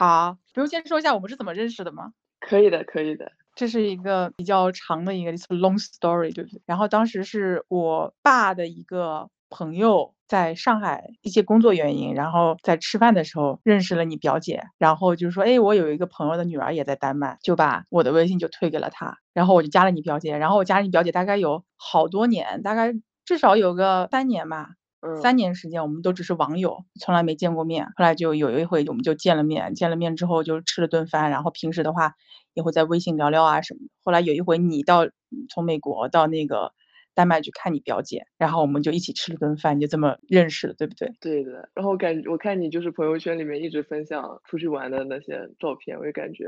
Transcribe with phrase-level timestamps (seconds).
[0.00, 2.14] 好，不用先说一下我们是怎么认识的吗？
[2.40, 3.30] 可以的，可以的。
[3.54, 6.62] 这是一个比较长的一个 long story，对不对？
[6.64, 22.94] 然后当时是我爸的一个朋友在上海一些工作原因，然后在吃饭的时候认识了你表姐，然后就说，哎，我有一个朋友的女儿也在丹麦，就把我的微信就推给了他，然后我就加了你表姐，然后我加了你表姐大概有好多年，大概
[23.26, 24.70] 至少有个三年吧。
[25.22, 27.86] 三年时间，我们都只是网友，从来没见过面。
[27.96, 32.14] 后来就有一回，我们就见了面，见了面之后就吃了顿饭，然后平时的话
[32.54, 33.86] 也会在微信聊聊啊什么的。
[34.04, 35.08] 后来有一回，你到
[35.48, 36.72] 从美国到那个
[37.14, 41.12] 丹麦去看你表姐，然后我们就一起吃了顿饭，就这么认识了，对不对？
[41.20, 41.70] 对的。
[41.74, 46.44] 然后感我看你就是朋友圈里面一直分享出去玩的那些照片，我就感觉。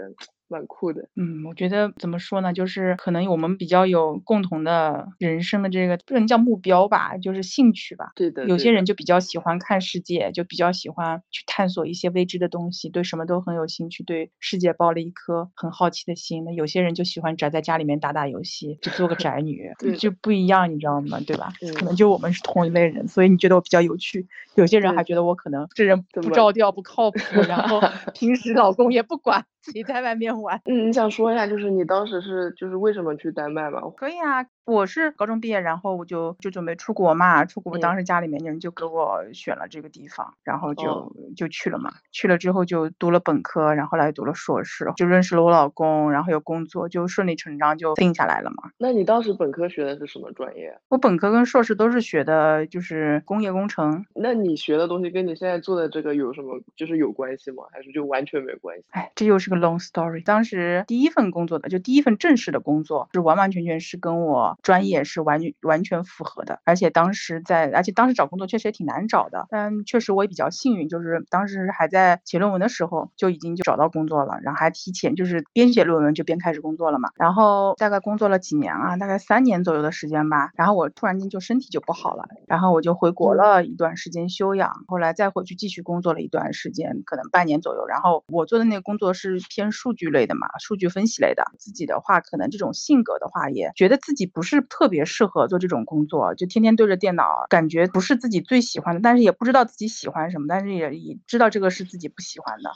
[0.52, 8.12] 蛮酷的，嗯，我觉得怎么说呢，就是可能我们比较有共同的人生的这个不能叫目标吧，就是兴趣吧。
[8.14, 16.44] 对的，有些人就比较喜欢看世界，就比较喜欢去探索一些未知的东西，对什么都很有兴趣，对世界抱了一颗很好奇的心。
[16.44, 21.18] 那有些人就喜欢宅在家里面打打游戏，就做个宅女， 就不一样，你知道吗？
[21.26, 21.52] 对吧？
[21.78, 24.26] 可能就我们是同一类人，所以你觉得我比较有趣。
[24.54, 27.80] 有些人还觉得我可能这人不着调、不靠谱，然后
[28.12, 29.46] 平时老公也不管。
[29.62, 33.80] 自己在外面玩，嗯，你想说一下，就是你当时是就是为什么去丹麦吗？
[33.96, 34.46] 可以啊。
[34.64, 37.44] 我是高中毕业，然后我就就准备出国嘛。
[37.44, 41.90] 出国当时家里面人就给我选了这个地方，然后就就去了嘛。
[42.12, 48.70] 去了之后就读了本科，然后来读了硕士，就认识了我老公，然后有工作，就顺理成章就定下来了嘛。
[48.78, 50.78] 那你当时本科学的是什么专业？
[50.90, 54.06] 我本科跟硕士都是学的，就是工业工程。
[54.14, 57.64] 那你学的东西跟你现在做的这个有什么就是有关系吗？
[57.72, 58.84] 还是就完全没关系？
[58.90, 60.22] 哎，这又是个 long story。
[60.32, 64.56] 当时第一份工作的就第一份正式的工作，是完完全全是跟我。
[64.62, 94.40] 专业是完完全符合的，而且当时在，而且当时找工作确实也挺难找的，但确实我也比较幸运，就是当时还在写论文的时候就已经就找到工作了，然后还提前就是边写论文就边开始工作了嘛，然后大概工作了几年啊，大概三年左右的时间吧，然后我突然间就身体就不好了，然后我就回国了一段时间休养，后来再回去继续工作了一段时间，可能半年左右，然后我做的那个工作是偏数据类的嘛，数据分析类的，自己的话可能这种性格的话也觉得自己不。
[94.44, 102.70] 是特别适合做这种工作，就天天对着电脑，感觉不是自己最喜欢的，但是也不知道自己喜欢什么，但是也也知道这个是自己不喜欢的。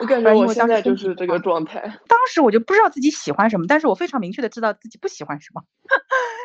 [0.00, 1.82] 我感觉我现在就是这个状态。
[2.08, 5.62] 当时我就不知道自己喜欢什么，但是我非常明确的知道自己不喜欢什么。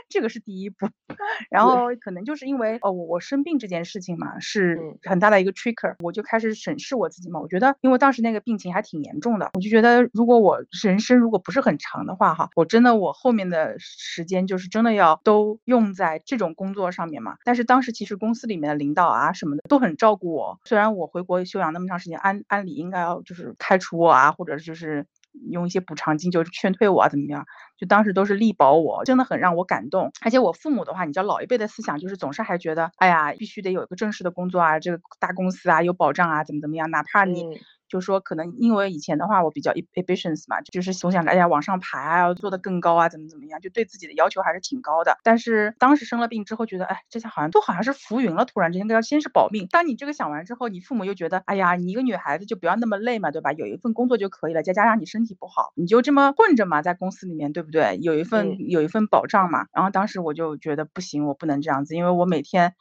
[0.09, 0.87] 这个是第一步，
[1.49, 7.39] 然后可能就是因为哦，我我生病这件事情嘛，是很大的一个 trigger，我就开始审视我自己嘛。
[7.39, 17.35] 我觉得，因为当时那个病情还挺严重的，我就觉得，如果我人生如果不是很长的话，哈，我真的我后面的时间就是真的要都用在这种工作上面嘛。
[17.43, 25.05] 但是当时其实公司里面的领导啊什么的都很照顾我，虽然我回国休养那么长时间，按按理应该要就是开除我啊，或者就是。
[25.51, 27.45] 用一些补偿金，就劝退我啊，怎么样？
[27.77, 30.11] 就当时都是力保我，真的很让我感动。
[30.21, 37.45] 而且我父母的话，你知道老一辈的思想就是总是还觉得，哎呀，必须得有一个正式的工作啊，这个大公司啊有保障啊，怎么怎么样，哪怕你。
[37.87, 45.17] 就说可能因为以前的话我比较 ambitions 嘛，就是总想着哎呀往上爬啊，要做得更高啊，怎么怎么样，就对自己的要求还是挺高的。
[45.23, 48.45] 但是当时生了病之后，觉得哎，这下好像都好像是浮云了。
[48.45, 49.67] 突然之间都要先是保命。
[49.69, 53.51] 当你这个想完之后，你父母又觉得哎呀，你一个女孩子就不要那么累嘛，对吧？
[53.53, 57.97] 有一份工作就可以了，再加上你身体不好，你就这么混着嘛，在公司里面，对不对？
[58.01, 59.65] 有一份有一份保障嘛。
[59.73, 62.73] 然后当时我就觉得不行，我不能这样子，因为我每天。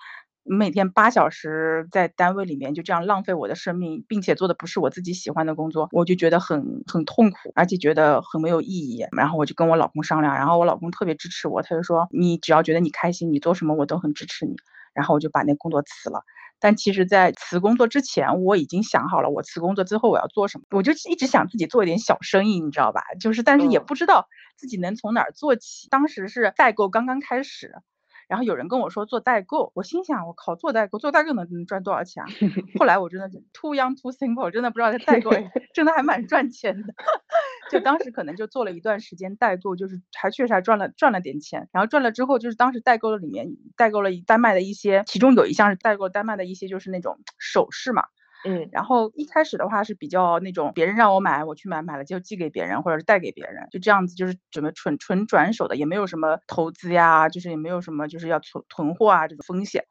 [0.49, 9.05] 每天八小时在单位里面就这样浪费我的生命，并且做的不是我自己喜欢的工作，我就觉得很很痛苦，而且觉得很没有意义。
[9.17, 14.55] 然后我就跟我老公商量，然后我老公特别支持我，他就说你只要觉得你开心，你做什么我都很支持你。
[14.95, 16.23] 然后我就把那工作辞了。
[16.59, 20.65] 但其实，在辞工作之前，我已经想好了我辞工作之后我要做什么。
[20.71, 23.03] 我就一直想自己做一点小生意，你知道吧？
[23.21, 24.27] 就是，但是也不知道
[24.57, 25.87] 自己能从哪儿做起。
[25.91, 27.75] 当时是代购刚刚开始。
[28.29, 32.27] 然后有人跟我说做代购，我心想我靠做代购做代购能能赚多少钱啊？
[32.79, 35.31] 后来我真的是 too young too simple，真的不知道在代购
[35.75, 36.95] 真的还蛮赚钱的。
[37.71, 41.69] 就当时可能就做了一段时间代购，就是还确实还赚了赚了点钱。
[41.73, 48.05] 然后赚了之后，就是当时代购的里面代购了丹麦的一些，其中有一项是代购丹麦的一些就是那种首饰嘛。
[48.45, 59.85] 嗯，然后一开始的话是比较那种别人让我买，我去买，买了就寄给别人或者是带给别人，就这样子，就是准备纯纯转手的，也没有什么投资呀，就是也没有什么就是要存囤货啊这种风险。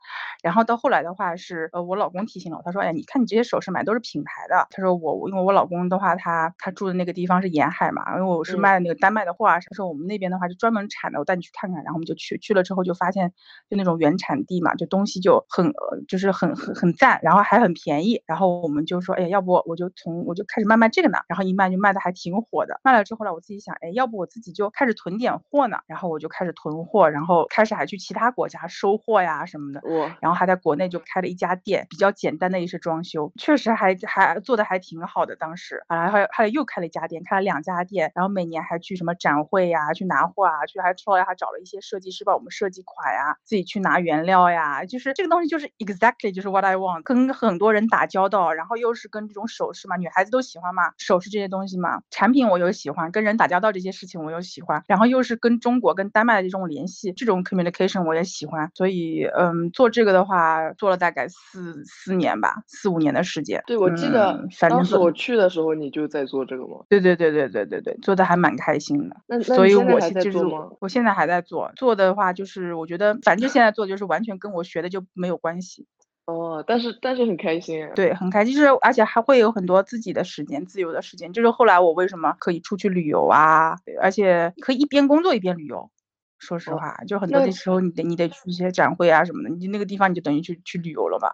[0.44, 4.68] 然后到后来的话是，呃，我老公提醒了我，他说，哎，你看你这些首饰买都是品牌的。
[4.72, 9.60] 他说我，因为我老公的话，他他住的那个地方是沿海嘛，因为我是卖那个丹麦的货啊。
[9.60, 11.84] 他说我们那边的话就专门产的，我带你去看看。
[11.84, 13.34] 然后我们就去去了之后就发现，
[13.70, 15.74] 就那种原产地嘛，就东西就很
[16.08, 18.45] 就是很很很赞，然后还很便宜，然后。
[18.46, 22.80] 后我们就说，哎，要不我就从我就开始卖卖这个呢，然后一卖就卖的还挺火的。
[22.84, 29.82] 卖了之后呢，我自己想，哎，要不我自己就开始囤点货呢，然后我就开始囤货，然后开始还去其他国家收货呀什么的。
[29.84, 30.18] 哇！
[30.22, 35.36] 然后还在国内就开了一家店，比较简单的一些装修，确实还还做的还挺好的。
[35.36, 63.64] 当时，然后后来又开了一家店，开了两家店，然后每年还去什么展会呀，去拿货啊，去还后来还找了一些设计师帮我们设计款呀，自己去拿原料呀，就是这个东西就是 exactly 就是 what I want，跟很多人打交道，然后又是跟这种首饰嘛，女孩子都喜欢嘛，首饰这些东西嘛，产品我又喜欢，跟人打交道这些事情我又喜欢，然后又是跟中国跟丹麦的这种联系，这种 communication 我也喜欢，所以嗯，做这个的话做了大概四四年吧，四五年的时间。
[63.68, 66.86] 对，我记得当时我去的时候你就在做这个吗？
[66.90, 69.16] 对对对对对对对，做的还蛮开心的。
[69.28, 70.70] 那所以我在做吗？
[70.80, 75.88] 我现在还在做，做的话就是我觉得反正现在做就是完全跟我学的就没有关系。
[76.28, 81.32] 哦，但是但是很开心，对，很开心，就是而且还会有很多自己的时间，自由的时间。
[81.32, 85.92] 就是后来我为什么可以出去旅游啊，而且可以一边工作一边旅游。
[86.40, 91.30] 说实话，就很多的时候你得你得去一些展会啊什么的，你那个地方你就等于去去旅游了嘛。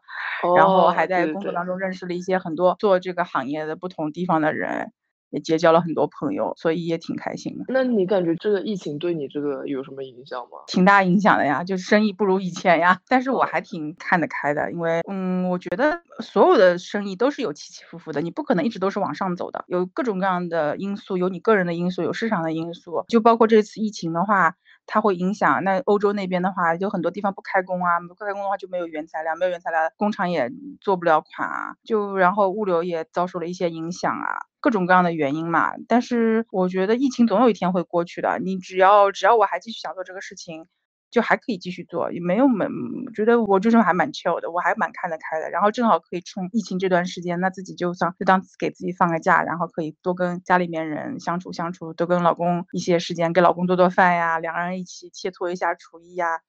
[0.56, 4.92] 然后还在工作当中认识了一些很多做这个行业的不同地方的人。
[5.32, 7.66] 也结交了很多朋友，所以也挺开心的。
[7.68, 10.60] 那你感觉这个疫情对你这个有什么影响吗？
[10.68, 13.00] 挺大影响的呀，就是生意不如以前呀。
[13.08, 24.56] 但是我还挺看得开的，因为嗯，我觉得所有的生意都是有起起伏伏的，你不可能一直都是往上走的，有各种各样的因素，有你个人的因素，有市场的因素，就包括这次疫情的话。
[24.94, 30.52] 它会影响那欧洲那边的话，就很多地方不开工啊，不开工的话就没有原材料，没有原材料，工厂也
[30.82, 35.72] 做不了款啊，就然后物流也遭受了一些影响啊，各种各样的原因嘛。
[35.88, 40.68] 但是我觉得疫情总有一天会过去的，你只要只要我还继续想做这个事情。
[41.12, 42.66] 就还可以继续做，也没有没
[43.14, 45.50] 觉得我这种还蛮 chill 的，我还蛮看得开的。
[45.50, 56.40] 然后正好可以趁疫情这段时间，那自己就算就当给自己放个假，然后可以多跟家里面人相处相处，多跟老公一些时间，给老公做做饭呀，两个人一起切磋一下厨艺呀，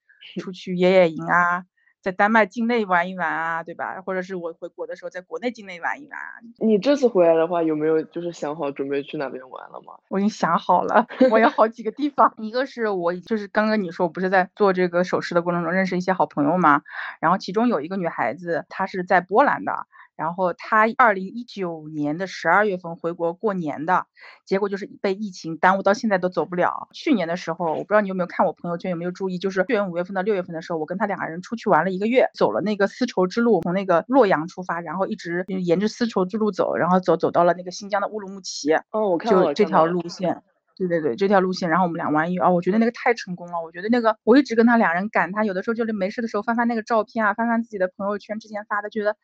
[0.41, 1.65] 出去野野营啊。
[2.03, 4.03] 在丹麦境内玩一玩啊，对吧？
[4.05, 6.19] 或者是我回国的时候，在国内境内玩一玩。
[6.59, 9.95] 你这次回来的话，有没有就是想好准备去哪边玩了吗？
[10.09, 12.35] 我已经想好了，我有好几个地方。
[12.39, 16.83] 一个是我就是刚刚你说，我不是在做这个首饰的过程中认识一些好朋友吗？
[17.21, 19.87] 然后其中有一个女孩子，她是在波兰的。
[20.17, 24.06] 然后他二零一九年的十二月份回国过年的，
[24.44, 26.88] 结果就是被疫情耽误到现在都走不了。
[26.93, 38.73] 去年的时候，我不知道你有没有看我朋友圈，有没有注意，就是去年五月份到六月份的时候，我跟他两个人出去玩了一个月，走了那个丝绸之路，从那个洛阳出发，然后一直沿着丝绸之路走，然后走走到了那个新疆的乌鲁木齐。
[38.91, 40.43] 哦，我看就这条路线，
[40.76, 43.62] 对对对，这条路线，然后我们俩玩一啊，我觉得那个太成功了。
[43.65, 49.17] 我觉得那个我一直跟他两人赶，他有的时候就是没事的时候翻翻那个照片啊，翻翻自己的朋友圈之前发的，觉得。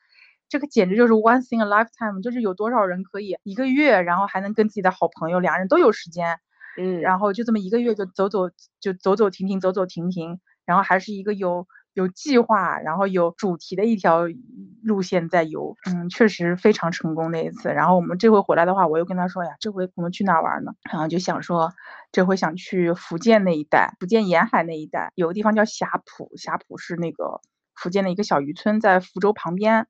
[0.48, 6.38] 这个简直就是 once in a lifetime，就是有多少人可以一个月，然后还能跟自己的好朋友，两人都有时间，
[6.78, 8.50] 嗯，然后就这么一个月就走走
[8.80, 14.26] 就走走停停，走走停停，然后还是一个有有计划，然后有主题的一条
[14.82, 17.68] 路线在游，嗯，确实非常成功那一次。
[17.70, 20.72] 然后我们这回回来的话，我又跟他说呀，这回我们去哪玩呢？
[20.90, 21.72] 然后就想说，
[22.12, 27.40] 这回想去福建那一带，福建沿海那一带有个地方叫霞浦，霞浦是那个
[27.74, 29.86] 福建的一个小渔村，在福州旁边。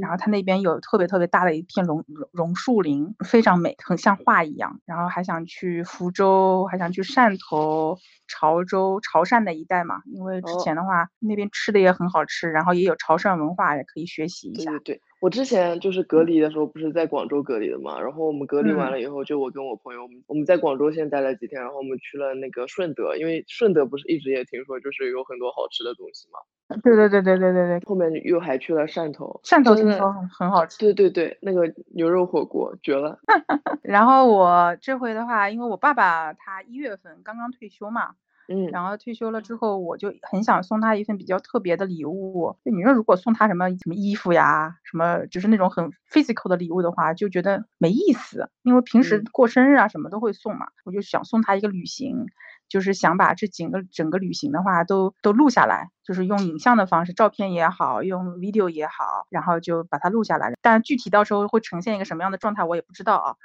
[0.00, 4.80] 然后它那边有特别特别大的一片榕榕榕树林，非常美，很像画一样。
[4.84, 7.98] 然后还想去福州，还想去汕头、
[8.28, 14.70] 潮州、潮汕那一带嘛，因为之前的话那边吃的也很好吃，然后也有潮汕文化，也可以学习一下。
[14.70, 15.00] 对对对。
[15.22, 26.40] 我之前就是隔离的时候，不是在广州隔离的嘛，然后我们隔离完了以后，就我跟我朋友，我们我们在广州先待了几天，然后我们去了那个顺德，因为顺德不是一直也听说就是有很多好吃的东西嘛。
[26.82, 27.80] 对对对对对对对。
[27.86, 30.76] 后面又还去了汕头，汕头听说很好吃。
[30.80, 33.20] 对对对，那个牛肉火锅绝了。
[33.84, 38.16] 然后我这回的话，因为我爸爸他一月份刚刚退休嘛。
[38.52, 42.54] 嗯，然后退休了之后，我就很想送他一份比较特别的礼物。
[42.62, 48.50] 就你说，如果送他什么什么衣服呀，什么就是那种很 physical 的礼物的话，就觉得没意思。
[48.62, 52.26] 因为平时过生日啊什么都会送嘛，我就想送他一个旅行，
[52.72, 60.54] 就是想把这整个整个旅行的话都都录下来，就是用影像的方式，照片也好，用 video 也好，然后就把它录下来。
[60.62, 63.36] 但具体到时候会呈现一个什么样的状态，我也不知道啊。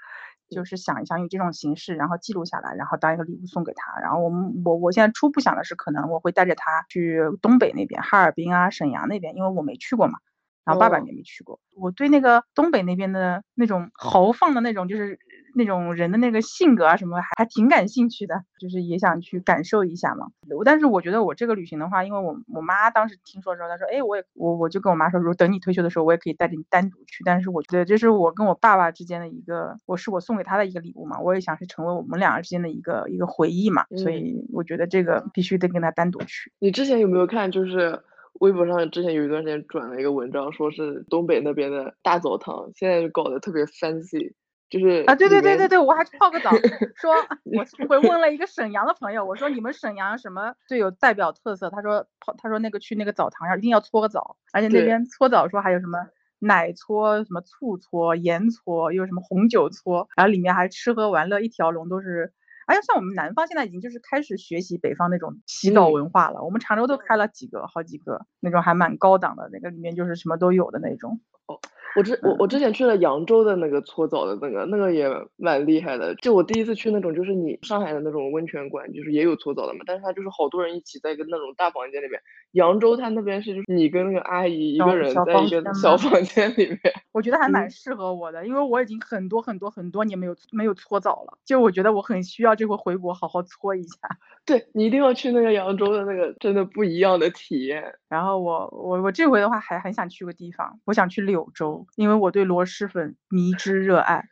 [0.49, 3.99] 就是想一想以这种形式，然后记录下来，然后当一个礼物送给他。
[3.99, 10.19] 然后我们我我现在初步想的是，可能我会带着他去东北那边，哈尔滨啊、沈阳那边，因为我没去过嘛。
[10.63, 15.17] 然后爸爸也没去过，我对那个东北那边的那种豪放的那种，就是
[15.57, 20.27] 那种人的那个性格啊什么，还还挺感兴趣的，就是也想去感受一下嘛。
[20.63, 27.23] 但是我觉得我这个旅行的话，因为我我妈当时听说的时候，她说，哎，我也我我就跟我妈说，如果等你退休的时候，我也可以带着你单独去。
[27.25, 33.85] 但是我觉得这是我跟我爸爸之间的一个，我是我送给他的一个礼物嘛，我也想是成为我们两个之间的一个一个回忆嘛。
[33.97, 36.51] 所以我觉得这个必须得跟他单独去。
[36.59, 37.51] 你之前有没有看？
[37.51, 37.99] 就是
[38.39, 44.33] 微博上之前有一段时间转了一个文章，说是东北那边的大澡堂，现在就搞得特别 fancy。
[44.69, 46.51] 就是啊，对对对对对，我还去泡个澡。
[46.99, 51.69] 说我上回问了一个沈阳的朋友，我说你们沈阳什么最有代表特色？
[51.69, 55.99] 他说泡，他说那个去那个澡堂要一定要搓个澡，而且那边搓澡说还有什么
[56.39, 62.33] 奶搓、什么醋搓、盐搓，又什么红酒搓，然后里面还吃喝玩乐一条龙都是。
[62.65, 71.21] 哎呀像我们南方现在已经就是开始学习北方那种洗澡文化了，我们常州都开了几个，好几个那种还蛮高档的，那个里面就是什么都有的那种。
[71.45, 71.57] 哦。
[71.95, 82.21] 我之我我之前去了扬州的那个搓澡的那个那个也蛮厉害的，就我第一次去那种就是你上海的那种温泉馆，就是也有搓澡的嘛，但是它就是好多人一起在一个那种大房间里面。
[82.51, 86.79] 扬州它那边是就是你跟那个阿姨一个人在一个小房间里面。
[87.11, 93.97] 我觉得还蛮适合我的，因为我已经很多很多很多年没有没有搓澡了，就我觉得我很需要这回回国好好搓一下。
[94.45, 97.93] 对你一定要去那个扬州的那个真的不一样的体验。
[98.07, 101.85] 然后我我我这回的话还很想去个地方，我想去柳州。
[101.95, 104.23] 因为我对螺蛳粉迷之热爱，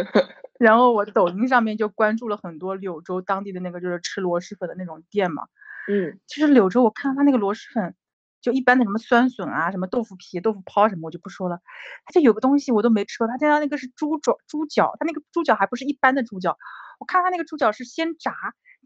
[0.58, 5.44] 然后我抖音上面就关注了很多柳州当地的那个就是吃螺蛳粉的那种店嘛。
[5.88, 7.94] 嗯，其实柳州我看到他那个螺蛳粉，
[8.40, 11.60] 就一般的什么酸笋啊、什么豆腐皮、豆腐泡什么我就不说了，
[12.04, 16.56] 他就有个东西我都没吃过，他家那个是猪爪、猪脚，他那个猪脚还不是一般的猪脚，
[16.98, 18.32] 我看他那个猪脚是先炸，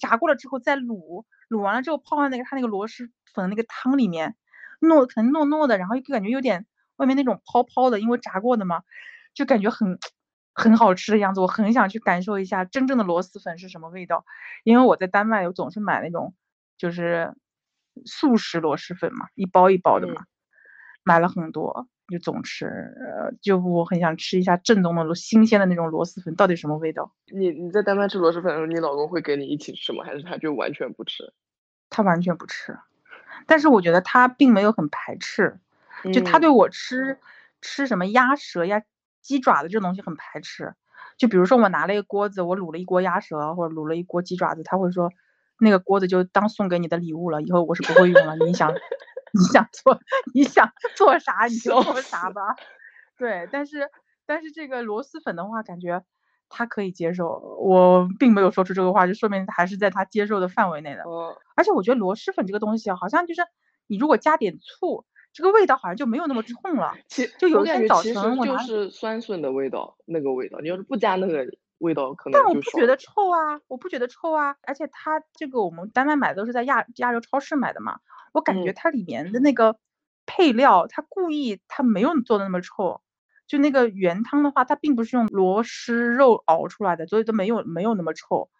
[0.00, 4.36] 炸过了之后再卤，卤完了之后泡在那个他那个螺蛳粉那个汤里面，
[4.80, 6.66] 糯可能糯糯的，然后又感觉有点。
[6.98, 8.82] 外面那种泡泡的，因为炸过的嘛，
[9.32, 10.00] 就感觉很
[10.52, 11.40] 很好吃的样子。
[11.40, 14.24] 我很想去感受一下真正的螺蛳粉是什么味道，
[14.64, 16.34] 因为我在丹麦，我总是买那种
[16.78, 17.34] 就是
[18.06, 20.22] 速食螺蛳粉嘛，一包一包的嘛，
[21.02, 22.66] 买了很多，就总吃。
[22.66, 27.12] 呃，就我很想吃一下正宗的螺新鲜的那种螺蛳粉，到底什么味道？
[27.26, 30.04] 你你在丹麦吃螺蛳粉的时候，你老公会跟你一起吃吗？
[30.04, 31.34] 还是他就完全不吃？
[31.90, 32.78] 他完全不吃，
[33.46, 35.58] 但是我觉得他并没有很排斥。
[36.12, 37.18] 就他对我吃
[37.60, 38.82] 吃什么鸭舌呀、
[39.20, 40.74] 鸡爪子这种东西很排斥。
[41.16, 45.10] 就比如说我拿了一个锅子，我卤了一锅鸭舌或者卤了一锅鸡爪子，他会说
[45.60, 48.36] 那个锅子就当送给你的礼物了，以后我是不会用了。
[48.36, 48.72] 你想
[49.32, 50.00] 你想做
[50.34, 52.42] 你想做啥你就做啥吧。
[53.16, 53.88] 对，但是
[54.26, 56.04] 但是这个螺蛳粉的话，感觉
[56.48, 57.28] 他可以接受。
[57.60, 61.02] 我并没有说出这个话，就说明还是在他接受的范围内的。
[61.56, 63.42] 而且我觉得螺蛳粉这个东西好像就是
[63.86, 65.04] 你如果加点醋。
[65.30, 71.46] 这个味道好像就没有那么冲了，其就有一天早晨我就是酸笋的味道，那个味道，你要是不加那个
[71.78, 77.98] 味道，可能但我不觉得臭啊，我不觉得臭啊，而且它这个我们丹麦买的都是在亚亚洲超市买的嘛，
[78.32, 79.78] 我感觉它里面的那个
[80.26, 83.00] 配料，它故意它没有做的那么臭，
[83.46, 88.50] 就那个原汤的话，它并不是用螺蛳肉熬出来的，所以都没有没有那么臭。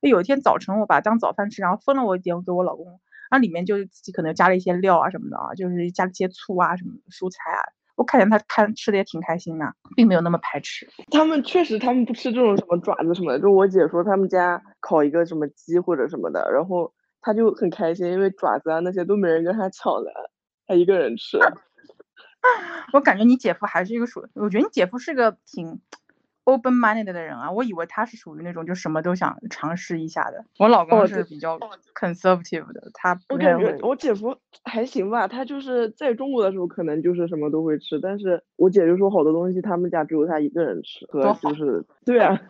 [0.00, 3.00] 有一天早晨我把它当早饭吃，然后分了我一点给我老公。
[3.30, 7.60] 然后里面就自己可能加了一些料啊什么的啊，就是加了一些醋啊什么蔬菜啊。
[7.98, 10.88] 我看见他看吃的也挺开心的，并没有那么排斥。
[11.10, 13.40] 他们确实，他们不吃这种什么爪子什么的。
[13.40, 20.12] 就我姐说，他们家烤一个什么鸡或者什么的，然后他就很开心，因为爪子啊那些都没人跟他抢的，
[20.68, 21.38] 他一个人吃。
[22.94, 25.80] 我感觉你姐夫还是一个属，我觉得你姐夫是个挺。
[26.48, 30.44] Open-minded 的人啊，我以为他是属于那种就什么都想尝试一下的。
[30.58, 31.58] 我老公是比较
[31.94, 42.40] conservative 的，他我感觉我姐夫还行吧，他就是在中国的时候可能就是什么都会吃，但是我姐就说好多东西他们家只有他一个人吃，和就是对啊。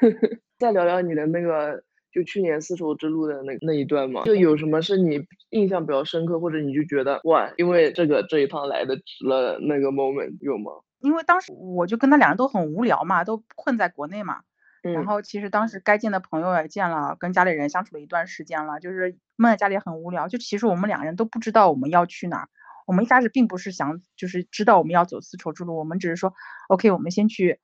[0.58, 10.72] 再聊聊你的那个就去年丝绸之路的那那一段嘛，就有什么是你印象比较深刻，或者你就觉得哇，因为这个这一趟来的值了那个 moment 有吗？
[11.00, 14.42] 因为当时我就跟他两人都很无聊嘛，都困在国内嘛。
[14.80, 20.28] 然后其实当时该见的朋友也见了，跟家里人相处了一段时间了，就是闷在家里很无聊。
[20.28, 22.48] 就其实我们两个人都不知道我们要去哪儿。
[22.86, 26.32] 我们一开始并不是想，就是知道我们要走丝绸之路，我们只是说
[26.68, 27.60] ，OK，我们先去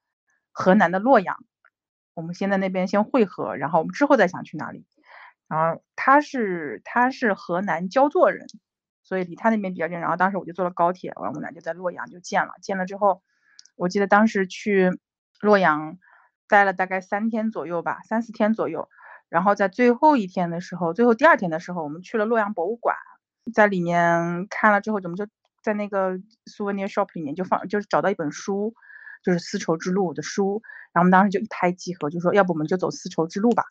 [0.50, 1.36] 河南的洛阳，
[2.14, 4.84] 我们先在那边先汇合，然后我们之后再想去哪里。
[5.48, 8.46] 然后他是他是河南焦作人。
[9.04, 12.54] 所以离他那边比较近，然后当时我就坐了高铁，完我们俩就在洛阳就见了。
[12.60, 13.22] 见了之后，
[13.76, 14.90] 我记得当时去
[15.40, 15.98] 洛阳
[16.48, 18.88] 待了大概三天左右吧，三四天左右。
[19.28, 22.96] 然后在最后一天的时候，最后第二天的时候，我们去了洛阳博物馆，
[23.52, 25.26] 在里面看了之后，怎么就
[25.62, 28.74] 在那个 souvenir shop 里面就放，就是找到一本书，
[29.22, 33.64] 就是丝绸之路的书，然后我们当时就一拍即合，就说要不我们就走丝绸之路吧。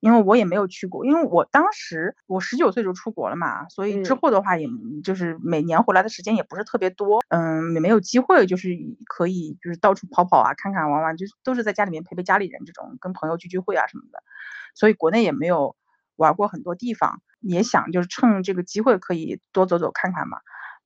[0.00, 4.68] 因为我也没有去过，因为我当时我十九岁就出国了嘛，所以之后的话，也
[5.02, 8.68] 就是每年回来的时间也不是特别多，嗯，也没有机会，就是
[9.06, 14.22] 可以就是到处跑跑啊，看看玩玩，就都是在家里面陪陪家里人这种，跟朋友聚聚会啊什么的，
[14.74, 15.74] 所以国内也没有
[16.16, 20.38] 玩过很多地方，也想就是趁这个机会可以多走走看看嘛，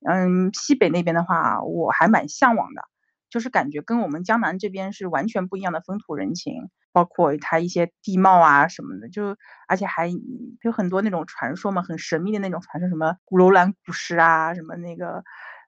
[0.08, 2.84] 嗯，西北那边的话，我还蛮向往的。
[3.30, 9.36] 就是感觉跟我们江南这边是完全不一样的风土人情，包括它一些地貌啊什么的，就
[9.68, 10.10] 而且还
[10.62, 15.22] 有很多那种传说嘛，很神秘的那种传说，什么古楼兰古石啊，什么那个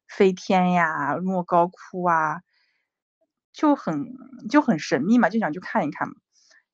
[0.09, 2.40] 飞天呀、莫高窟啊，
[3.52, 4.07] 就很
[4.50, 6.14] 就很神秘嘛，就想去看一看嘛。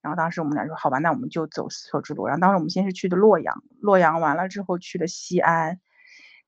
[0.01, 2.27] 然后当时我们俩说好吧，那我们就走丝绸之路。
[2.27, 5.81] 然后当时我们先是去的洛阳，洛阳完了之后去了西安。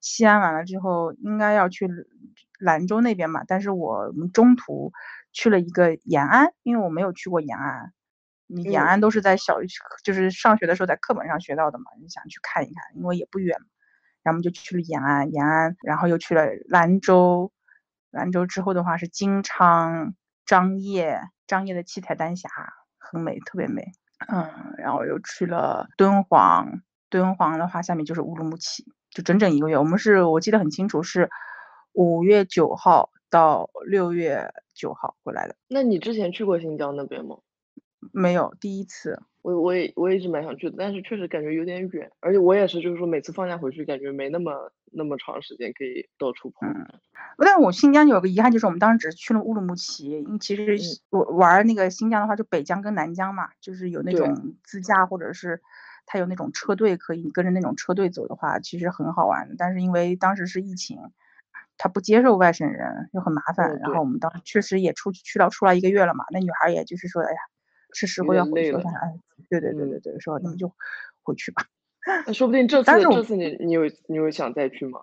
[0.00, 1.88] 西安完了之后，应该要去
[2.59, 4.92] 兰州那边嘛，但是我们中途
[5.33, 7.92] 去了一个延安，因为我没有去过延安。
[8.47, 9.59] 你延安都是在小，
[10.02, 13.57] 就是上学的时候在课本上学到的嘛，你想去看一看，因为也不远。
[14.23, 17.52] 然后我们就去了延安，延安，然后又去了兰州，
[18.11, 20.14] 兰州之后的话是金昌、
[20.45, 22.49] 张掖，张掖的七彩丹霞
[22.99, 23.92] 很美，特别美。
[24.28, 28.85] 嗯，然后又去了敦煌，敦煌的话下面就是乌鲁木齐。
[29.11, 31.29] 就整整一个月，我们是我记得很清楚，是
[31.93, 35.57] 五月九号到六月九号回来的。
[35.69, 37.38] 那你之前去过新疆那边吗？
[38.12, 39.21] 没有，第一次。
[39.43, 46.67] 我我也我也一直蛮想去的，但是确实感觉有点远，而且我也是，就是说每次放假回去，感觉没那么那么长时间可以到处跑。
[46.67, 46.87] 嗯，
[47.38, 55.61] 但是我新疆有个遗憾，就是我们当时只去了乌鲁木齐，因为其实我玩那个新疆的话，就北疆跟南疆嘛，就是有那种自驾或者是。
[56.12, 59.55] 它有那种车队，可以跟着那种车队走的话，其实很好玩。
[59.57, 60.99] 但是因为当时是疫情，
[61.79, 63.79] 他不接受外省人，又很麻烦。
[63.79, 67.38] 然后我们当时确实也出去去到出来一个月了嘛，那女孩也就是说，哎呀，
[67.92, 68.81] 是时候要回去了。
[68.81, 70.75] 哎，对对对对对，说那么就
[71.23, 71.64] 回去吧。
[72.27, 75.03] 那说不定 这次这次你你有你有想再去吗？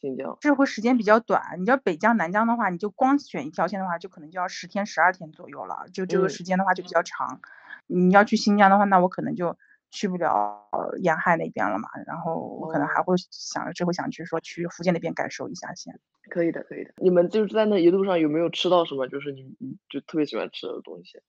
[0.00, 7.40] 新疆这回时间比较短，你知道北疆南疆的话，你就光选一条线的话，就可能就要十天十二天左右了，就这个时间的话就比较长。
[7.86, 9.56] 你要去新疆的话，那我可能就。
[9.90, 10.68] 去不了
[11.00, 15.98] 沿海那边了嘛，然后我可能还会想着之后想去说去福建那边感受一下先。
[16.30, 16.92] 可以的，可以的。
[16.96, 19.08] 你们就是在那一路上有没有吃到什么？
[19.08, 21.20] 就是你你就特别喜欢吃的东西？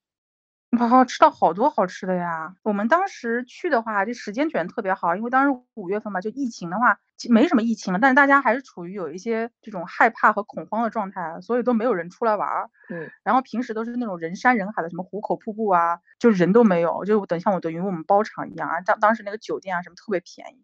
[0.80, 2.56] 哇，吃到好多好吃的呀！
[2.64, 6.98] 我们当时去的话，这时间选特别好，因为当时五月份嘛，就疫情的话
[7.30, 12.70] 没什么疫情了，但是大家还是处于有一些这种害怕和恐慌的状态，所以都没有人出来玩儿。
[12.90, 18.80] 嗯，然后平时都是那种人山人海的，什么壶口瀑布啊，就人都没有，就等像我等于我们包场一样啊。
[18.80, 20.64] 当当时那个酒店啊什么特别便宜，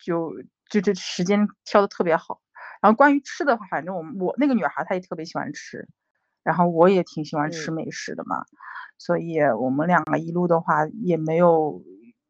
[0.00, 0.34] 就
[0.70, 2.40] 就这时间挑的特别好。
[2.82, 5.88] 然后关于吃的话，反正我们我那个女孩她也特别喜欢吃。
[6.46, 8.44] 然后我也挺喜欢吃美食的嘛，
[8.98, 11.82] 所以我们两个一路的话也没有，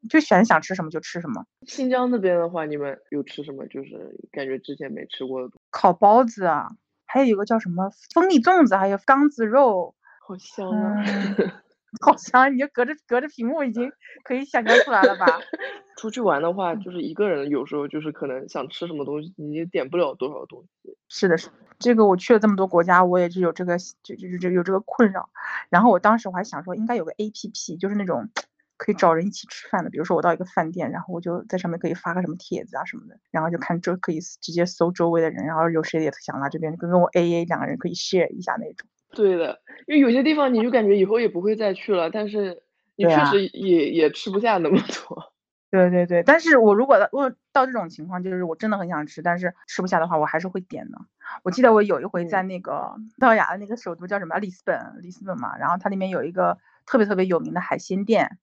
[0.09, 1.45] 就选想吃什么就吃什么。
[1.67, 3.67] 新疆那边的话，你们有吃什么？
[3.67, 5.55] 就是感觉之前没吃过的。
[5.71, 6.71] 烤包子啊，
[7.05, 9.95] 还有一个叫什么蜂蜜粽子，还有缸子肉，
[10.27, 11.05] 好香啊！
[12.01, 13.93] 好香，你就隔着隔着屏幕已经
[14.25, 15.27] 可以想象出来了吧？
[15.99, 20.97] 出去玩的话，就是一个人，有时候就是可能想吃什么东西，你也点不了多少东西。
[21.11, 21.49] 是的，是。
[21.79, 25.29] 这个我去了这么多国家，我也是有这个就就就有这个困扰。
[25.69, 28.29] 然后我当时我还想说，应该有个 A P P，就是那种
[28.77, 29.91] 可以找人一起吃饭的。
[29.91, 38.89] 比如说我到一个饭店，然后我就在上面可以发个什么帖子啊什么的，然后就看周可以直接搜周围的人，然后有谁也想来这边，跟跟我 A A 两个人可以 share 一下那种。
[39.13, 42.63] 对的，因为有些地方你就感觉以后也不会再去了，但是
[42.97, 45.33] 你确实也也吃不下那么多。
[45.71, 50.99] 对对对，但是我如果我到这种情况，就是我真的很想吃，但是吃不下的话，我还是会点的。
[51.43, 54.39] 我记得我有一回在那个葡萄牙的那个首都叫什么？
[54.39, 55.59] 里斯本，里斯本嘛。
[55.59, 58.39] 然后它里面有一个特别特别有名的海鲜店，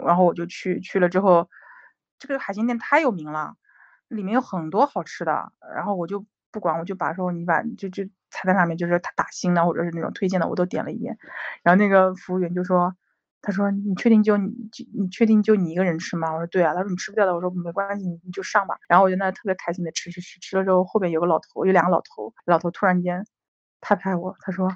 [0.00, 1.50] 然后我就去去了之后，
[2.20, 3.56] 这个海鲜店太有名了，
[4.06, 5.52] 里面有很多好吃的。
[5.74, 11.18] 然后我就不管，我就把说你把就就菜单上面就是他打星的或者是那种推荐的，我都点了一遍。
[11.64, 12.94] 然后那个服务员就说。
[13.44, 23.26] 他说：“你确定就你就你确定就你一个人吃吗？”我说：“对啊。”他说：“你吃不掉的。”我说：“没关系，你你就上吧。”然后我就那特别开心的吃吃吃，吃了之后后边有个老头，有两个老头，老头突然间
[23.82, 24.70] 拍拍我，他说：“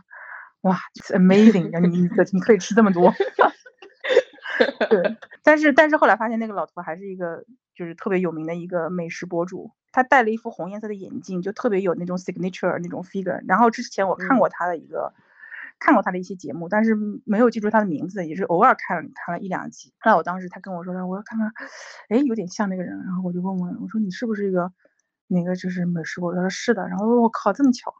[0.62, 0.78] 哇
[1.14, 1.80] ，amazing！
[1.88, 3.10] 你你可 你可以吃这么多。
[4.90, 13.42] ”对，但是但是后来发现那个老头还是一个就是特别有名的一个美食博主，他戴了一副红颜色的眼镜，就特别有那种 signature 那种 figure。
[13.48, 15.14] 然后之前我看过他的一个。
[15.78, 19.92] 看过他的一些节目，但是没有记住他的名字，也是偶尔看了看了一两集。
[20.00, 21.52] 后来我当时他跟我说，我要看看，
[22.08, 22.98] 哎，有点像那个人。
[23.04, 24.72] 然后我就问问，我说你是不是一个，
[25.26, 26.36] 那个就是美食博主？
[26.36, 26.88] 他说是的。
[26.88, 27.94] 然后我靠，这么巧。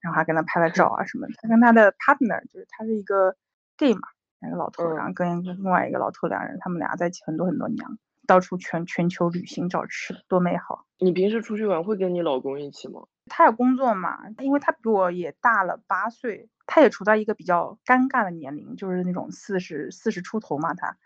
[0.00, 1.26] 然后还跟他拍了照啊什么。
[1.42, 3.34] 他跟他的 partner 就是他是一个
[3.76, 4.02] gay 嘛，
[4.40, 7.84] 两个老头，然后跟另外一个老头两人，他们俩在一起很多很多年，
[8.26, 10.84] 到处全全球旅行找吃的，多美好。
[10.98, 13.06] 你平时出去玩会跟你老公一起吗？
[13.26, 20.96] 他有工作嘛，因为他比我也大了八岁，他也处在一个比较尴尬的年龄，就是那种四十四十出头嘛，他。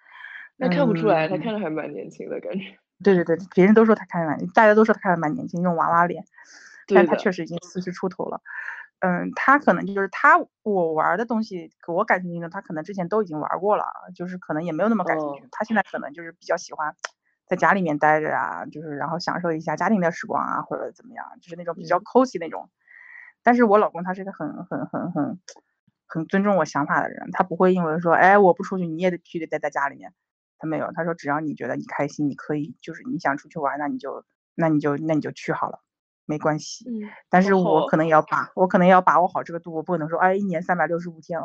[0.57, 2.79] 那看不出来，他看着还蛮年轻的感觉。
[3.03, 6.25] 对对对，别人都说他看着蛮，大家都说他看着蛮年轻，那种娃娃脸，
[6.95, 8.43] 但他确实已经四十出头了。
[8.99, 15.49] 嗯，他可能就是他我玩的东西，我感兴趣的，他可能之前都已经玩过了，就是可能也没有那么感兴趣。
[15.51, 16.95] 他现在可能就是比较喜欢
[17.47, 22.69] 在家里面待着啊，就是然后享受一下家庭的时光啊，或者怎么样，就是那种比较 cozy 那种。
[23.43, 25.39] 但是我老公他是一个很很很很
[26.07, 30.13] 很尊重我想法的人，他不会因为说，哎，我不出去，你也得必须得待在家里面。
[30.59, 34.25] 他没有，他说只要你觉得你开心，你可以，就是你想出去玩，那你就，
[34.55, 35.81] 那你就，那你就去好了，
[36.27, 36.85] 没关系。
[36.87, 37.09] 嗯。
[37.31, 41.41] 但是我可能也要把，我可能要把握好这个度，我不可能说，哎，一年三百六十五天，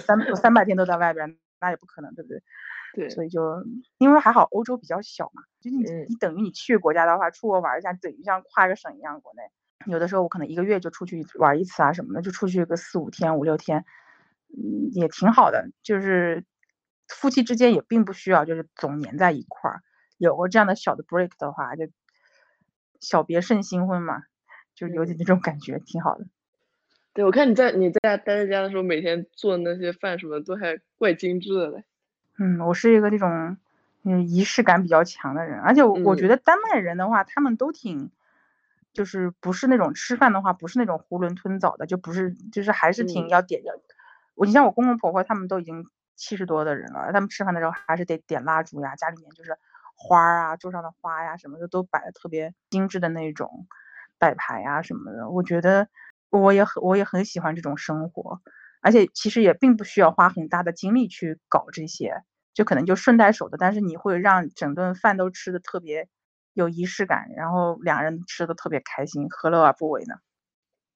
[0.00, 2.42] 三三百天都在外边，那也不可能，对不对？
[2.94, 3.10] 对。
[3.10, 3.62] 所以就，
[3.98, 9.20] 因为还好欧洲比较小嘛，就你你等于你去国家的话，出国玩一下，等于像跨个省一样。
[9.20, 9.42] 国内
[9.86, 13.84] 有的时候我可能一个月就出去玩一次啊什么的，就出去个四五天、五六天，
[14.48, 16.44] 嗯，也挺好的，就是。
[17.10, 19.82] 夫妻之间也并不需要，就是总黏在一块儿。
[20.18, 21.88] 有过这样的小的 break 的话，就
[23.00, 24.24] 小别胜新婚嘛，
[24.74, 26.26] 就有点那种感觉，挺好的。
[27.14, 31.84] 对，我看你在你在家待在家的时候，每天做那些饭什么都还怪精致的嘞。
[32.36, 33.56] 嗯，我是一个那种
[34.02, 38.10] 嗯仪式感比较强的人，而且我我觉得丹麦人的话，他们都挺，
[38.98, 43.70] 就是不是那种吃饭的话，不是那种囫囵吞枣的，就不是，就是还是挺要点的。
[44.34, 45.86] 我你像我公公婆婆，他们都已经。
[46.20, 49.56] 七十多的人了，他们吃饭的时候还是得点蜡烛呀，家里面就是
[49.94, 53.68] 花啊，桌上的花呀什么的都摆的特别精致的那种
[54.18, 55.30] 摆盘呀什么的。
[55.30, 55.86] 我觉得
[56.28, 58.40] 我也很我也很喜欢这种生活，
[58.80, 66.08] 而且其实也并不需要花很大的精力去搞这些，就可能就顺带手的，但是你会让整顿饭都吃的特别
[66.58, 70.16] 有仪式感，然后两人吃的特别开心，何乐而不为呢？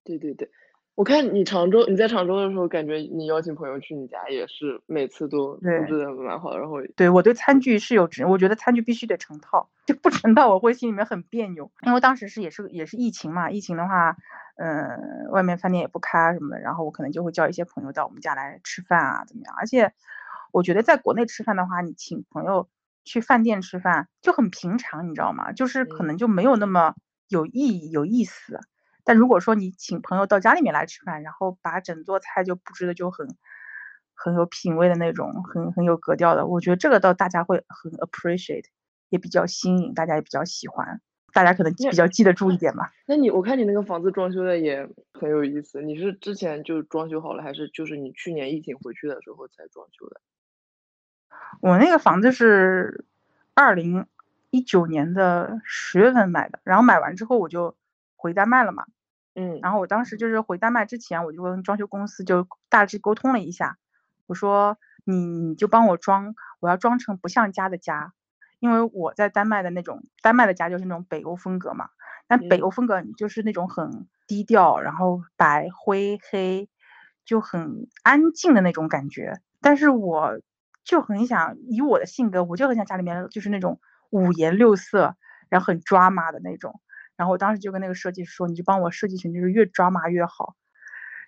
[0.04, 0.50] 对对对。
[0.94, 6.58] 我看你常州，你在常州的时候，感觉你邀请朋友去你家也是每次都布置的蛮好。
[6.58, 11.72] 然后，对我对餐具是有执，我觉得餐具必须得成套，就不成套我会心里面很别扭。
[11.86, 14.18] 因为当时是也是也是疫情嘛，疫情的话，
[14.56, 19.54] 嗯，外面饭店也不开什么的，然后我可能就会叫一些朋友到我们家来吃饭啊，怎么样？
[19.56, 19.94] 而且
[20.52, 22.68] 我觉得在国内吃饭的话，你请朋友
[23.04, 25.52] 去饭店吃饭就很平常，你知道吗？
[25.52, 26.94] 就是可能就没有那么
[27.28, 28.60] 有意义、有意思。
[29.04, 33.26] 但如果说你请朋友到家里面来吃饭，然后把整桌菜就布置的就很
[34.14, 38.66] 很有品味的那种，很很有格调的，我觉得这个倒大家会很 appreciate，
[39.08, 41.00] 也比较新颖，大家也比较喜欢，
[41.32, 42.92] 大家可能比较记得住一点吧。
[43.08, 50.20] 那你我看你那个房子装修的也很有意思，你是之前就装修好了，还是就是你去年疫情回去的时候才装修的？
[51.60, 53.04] 我那个房子是
[53.54, 54.06] 二零
[54.50, 57.74] 一九年的十月份买的，然后买完之后我就。
[58.14, 58.86] 回丹麦了嘛，
[59.34, 63.78] 嗯，然后我当时就是回丹麦之前，我就跟装修公司就大致沟通了一下，
[64.28, 68.12] 我说你你就帮我装，我要装成不像家的家，
[68.60, 71.88] 因为我在丹麦的那种丹麦的家就是那种北欧风格嘛，
[72.28, 76.68] 但北欧风格就是那种很低调，然后白灰黑，
[77.24, 80.38] 就很安静的那种感觉，但是我
[80.84, 85.16] 就很想以我的性格，我就很想家里面就是那种五颜六色，
[85.48, 86.80] 然后很抓马的那种。
[87.16, 90.56] 然后我当时就跟那个设计师说，你就帮我设计成就是越抓马越好。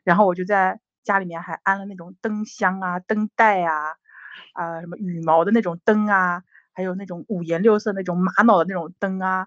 [0.03, 3.95] 然后我就在家里面还安了那种灯箱啊、灯带啊，
[4.55, 9.47] 啊什么羽毛的那种灯啊，还有那种五颜六色那种玛瑙的那种灯啊，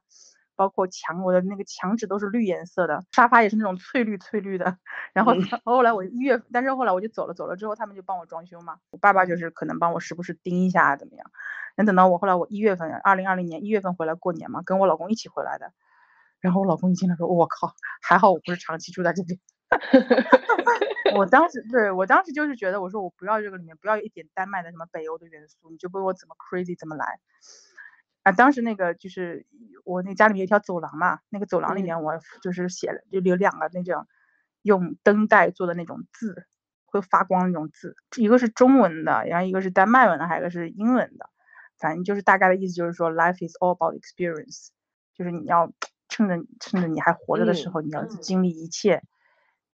[0.58, 4.78] 包括墙，我的那个墙纸都是绿颜色的，沙发也是那种翠绿翠绿的。
[5.14, 8.80] 然后后来我一月，但是后来我就走了，走了之后他们就帮我装修嘛。
[8.90, 11.32] 我爸爸就是可能帮我时不时盯一下怎么样。
[11.78, 15.72] 那等到我后来我一月份，二零二零年一月份回来过年嘛，跟我老公一起回来的。
[16.40, 19.40] 然后我老公一进来说：“我靠，还好我不是长期住在这边。”
[21.16, 27.20] 我当时对我当时就是觉得，我说我不要这个里面不要一点丹麦的什么北欧的元素，你就问我怎么 crazy 怎么来。
[28.28, 29.46] 啊，当时那个就是
[29.84, 34.06] 我那家里面有一条走廊嘛，那个走廊里面我就是写了，就有两个那种
[34.62, 36.46] 用灯带做的那种字，
[36.86, 41.30] 会发光那种字，一个是中文的，然后一个是丹麦文的，还有一个是英文的，
[41.78, 44.70] 反正就是大概的意思就是说，life is all about experience，
[45.14, 45.74] 就是你要。
[46.10, 49.04] 趁着趁着你还活着的时候，你要去经历一切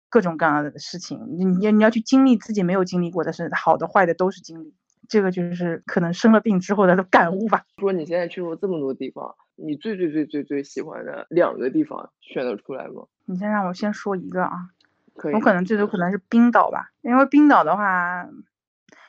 [0.10, 1.24] 各种各样的事情。
[1.38, 4.74] 你你你要去经历自己没有经历过的事，好的坏的都是经历。
[5.14, 7.64] 这个就是可能生了病之后的感悟吧。
[7.78, 13.06] 说你现在去过这么多地方，你最最最最最喜欢的两个地方选得出来吗？
[13.26, 14.70] 你先让我先说一个啊。
[15.14, 15.36] 可以。
[15.36, 18.28] 我可能最多可能是冰岛吧，因为冰岛的话，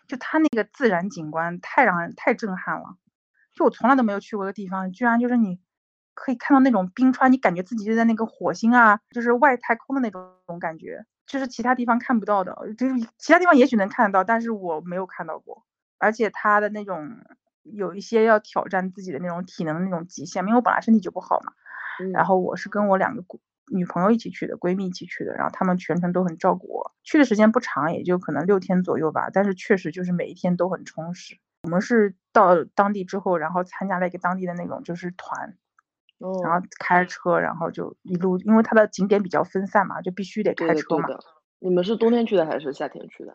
[0.07, 2.99] 就它那个自然景观太让人太震撼了。
[3.55, 5.59] 就我从来都没有去过的地方，居然就是你
[6.13, 12.55] 可以看到那种冰川，你感觉自己就在那个火星啊，就是外太空的那种感觉，就是其他地方看不到的。
[12.77, 15.65] 就是其他地方也许能看得到，但是我没有看到过。
[16.05, 17.17] 而且他的那种
[17.63, 21.53] 有一些要挑战自己的那种体能那种极限，因为我本来身体就不好嘛。
[22.13, 23.25] 然后我是跟我两个
[23.73, 26.93] 女朋友一起去的，闺蜜一起去的，然后她们全程都很照顾我。
[27.03, 31.39] 去的时间不长，也就可能六天左右吧，但是确实就是每一天都很充实。
[31.63, 35.57] 我们是到当地之后，然后参加了一个当地的那种就是团，
[36.19, 41.09] 然后开车，然后就一路，因为它的景点比较分散嘛，就必须得开车嘛。
[41.61, 43.35] 你们是冬天去的还是夏天去的？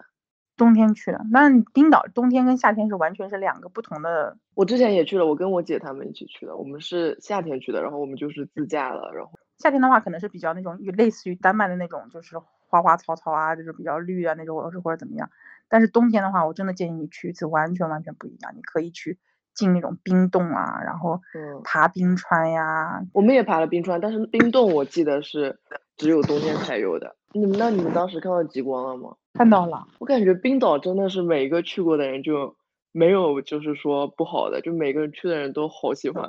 [0.59, 1.25] 冬天去的。
[1.31, 4.37] 那冰岛冬天跟夏天是完全是两个不同的。
[4.53, 6.55] 我之前也去了，我跟我姐他们一起去的。
[6.57, 15.29] 我们是夏天去的，然后我们就是自驾了，然后夏天的话可能是比较那种类似于丹麦的那种，就是花花草草啊，就是比较绿啊那种，或者或者怎么样。
[15.69, 18.51] 但是冬天的话，我真的建议你去一次，完全完全不一样。
[18.55, 19.17] 你可以去
[19.53, 21.21] 进那种冰洞啊，然后
[21.63, 23.01] 爬冰川呀。
[23.13, 25.59] 我们也爬了冰川，但是冰洞我记得是
[25.95, 27.15] 只有冬天才有的。
[27.31, 29.15] 你们那你们当时看到极光了吗？
[29.33, 29.87] 看到了。
[29.99, 32.55] 我感觉冰岛真的是每一个去过的人就
[32.91, 36.27] 没有就是说不好的，就每个人去的人都好喜欢。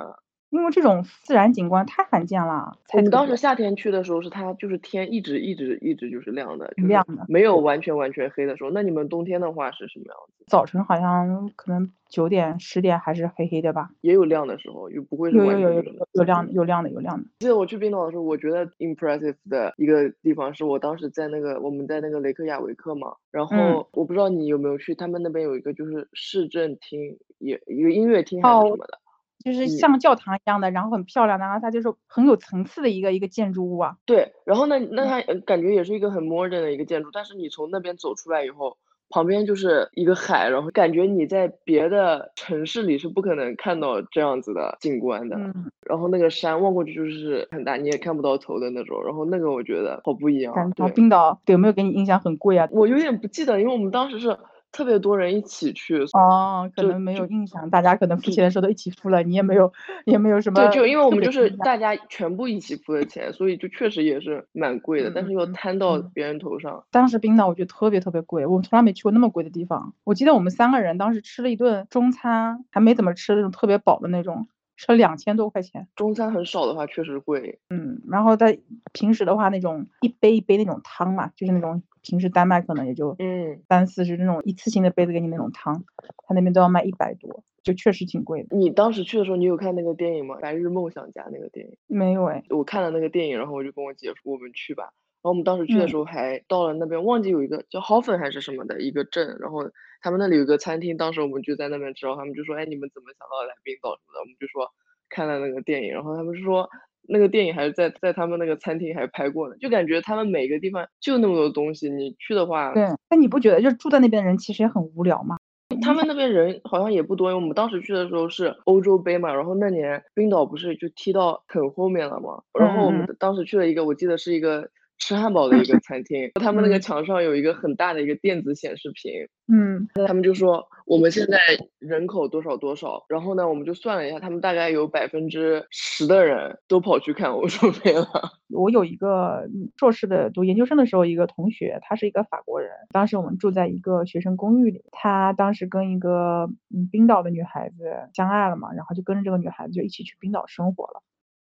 [0.51, 2.77] 因为这种自然景观太罕见了。
[2.93, 8.69] 我们当时夏天去的时候，是它就是天一直一直一直就是亮的，亮的，没有完全完全黑的时候。
[8.69, 10.43] 那你们冬天的话是什么样子？
[10.47, 13.89] 早晨好像可能九点十点还是黑黑的吧。
[14.01, 17.25] 也有亮的时候，又不会是有有有有亮的有亮的有亮的。
[17.39, 28.99] 记得我去冰岛的时候，我觉得 impressive 的一个地方是我当时在那个我们在那个雷克雅维克嘛，然后我不知道你有没有去，他们那边有一个就是市政厅，也一个音乐厅还是什么的。
[29.43, 33.95] 就是像教堂一样的，然后很漂亮的，然后它就是很有层次的一个一个建筑物啊。
[34.05, 38.77] 对，然后呢，那它感觉也是一个很 modern 的一个建筑，但是你从那边走出来以后，
[39.09, 45.35] 旁边就是一个海，然后感觉你在别的城市里是不可能看到这样子的景观的。
[45.35, 45.71] 嗯。
[45.85, 49.03] 然后那个山望过去就是很大，你也看不到头的那种。
[49.03, 50.53] 然后那个我觉得好不一样。
[50.55, 52.67] 然后冰岛有没有给你印象很贵啊？
[52.71, 54.37] 我有点不记得，因为我们当时是。
[54.71, 59.71] 特别多人一起去哦，可能没有印象，大家可能付钱的时候都一起付了，你也没有，
[60.05, 60.65] 也没有什么。
[60.65, 66.83] 对，就因为我们就是大家全部一起付的钱，所以就确实也是蛮贵的，但是又摊到别人头上。
[66.91, 69.93] 当时冰岛我觉得特别特别贵，我从来没去过那么贵的地方。
[70.03, 74.47] 我记得我们三个人当时吃了一顿中餐，还没怎么吃那种特别饱的那种。
[74.81, 77.59] 吃了两千多块钱，中餐很少的话确实贵。
[77.69, 78.57] 嗯，然后在
[78.93, 85.83] 平时的话，那种一杯一杯那种汤嘛，就是那种平时丹麦可能也就嗯三四十那种一次性的杯子给你那种汤，
[86.27, 88.57] 他那边都要卖一百多，就确实挺贵的。
[88.57, 90.35] 你当时去的时候，你有看那个电影吗？
[90.39, 91.77] 《白日梦想家》那个电影？
[91.85, 94.91] 没有哎，我看了那个电影，然后我就跟我姐说我们去吧。
[95.21, 99.69] 然后我们当时去的时候还到了那边，忘记有一个叫豪芬还是什么的一个镇，然后
[100.01, 104.19] 他们那里有个餐厅，当时我们就在那边吃，然后他们就说，哎，你们怎么想到来冰岛什么的？
[104.19, 104.67] 我们就说
[105.09, 106.67] 看了那个电影，然后他们说
[107.07, 115.37] 那个电影还是在在他们那个餐厅还拍过呢，就感觉他们每个地方就那么多东西，你去的话，对，那你不觉得就住在那边的人其实也很无聊吗？
[115.83, 124.71] 他们那边人好像也不多，因为我们当时去的时候是欧洲杯嘛，然后那年冰岛不是就踢到很后面了嘛，然后我们当时去了一个，我记得是一个。
[125.01, 129.11] 吃汉堡的一个 餐厅，他们那个墙上有一个很大的一个电子显示屏，
[129.51, 131.39] 嗯，他们就说我们现在
[131.79, 138.07] 人口多少多少，然后呢，我们就算了一下，他们大概有百分之十的人都跑去看欧洲杯了。
[138.53, 151.01] 我有一个硕士的读研究生的时候，一个同学，他是一个法国人，当时我们住在一个学生公寓里，他当时跟一个嗯冰岛的女孩子相爱了嘛，然后就跟着这个女孩子就一起去冰岛生活了，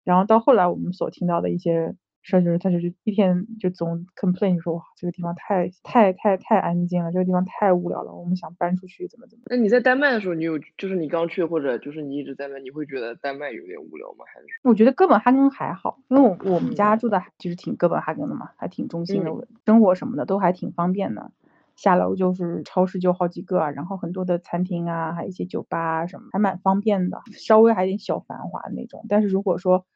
[0.05, 1.95] 然后到后来我们所听到的一些。
[2.23, 9.45] 说就是他就是一天就总 complain 说哇这个地方太太太太安静了，这个地方太无聊了，我们想搬出去怎么怎么。
[9.47, 14.25] 那你在丹麦的时候，你有就是你刚去或者就是你一直在那，你会觉得丹麦有点无聊吗？
[14.35, 14.47] 还是？
[14.65, 19.31] 我觉得哥本哈根还好，因为我我们家住的其实挺哥本哈根的嘛，还挺中心的，
[19.65, 21.33] 生活什么的都还挺方便的。
[21.77, 29.07] 下楼就是超市就好几个，然后很多的餐厅啊，还有一些酒吧什么，还蛮方便的，稍微还有点小繁华那种。
[29.09, 29.87] 但是如果说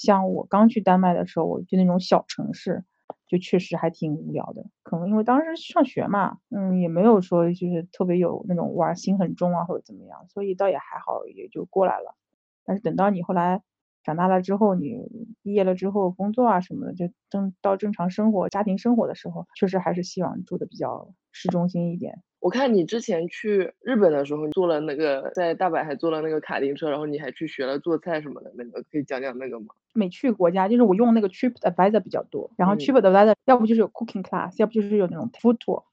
[0.00, 2.82] 像我刚去丹麦的时候，我就那种小城市，
[3.28, 4.64] 就确实还挺无聊的。
[4.82, 12.16] 可能因为当时上学嘛，嗯，也没有说就是特别有那种玩心很重啊或者怎么样，所以倒也还好，也就过来了。
[12.64, 13.62] 但是等到你后来
[14.02, 15.06] 长大了之后，你
[15.42, 22.22] 毕业了之后工作啊什么的，就正到正常生活、家庭生活的时候，确实还是希望住的比较市中心一点。
[22.40, 29.66] 我看你之前去日本的时候坐了那个在大阪还坐了那个卡丁车，然后你还去学了做菜什么的，那个可以讲讲那个吗？
[29.92, 35.84] 没去国家就是我用那个 Trip Advisor 比较多，然后 Trip Advisor 要不就是有 Cooking Class，要不就是有那种 Food Tour，